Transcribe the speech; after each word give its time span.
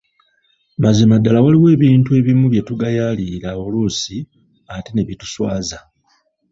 Mazima 0.83 1.15
ddala 1.19 1.39
waliwo 1.45 1.67
ebintu 1.77 2.09
ebimu 2.19 2.45
bye 2.51 2.61
tugayaalirira 2.67 3.49
oluusi 3.65 4.17
ate 4.75 4.91
ne 4.93 5.03
bituswaza. 5.07 5.79